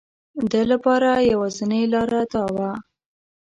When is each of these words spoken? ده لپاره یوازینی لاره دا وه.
ده 0.51 0.61
لپاره 0.71 1.09
یوازینی 1.31 1.83
لاره 1.93 2.21
دا 2.33 2.43
وه. 2.55 2.71